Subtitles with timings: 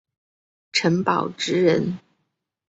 [0.71, 1.99] 陈宝炽人。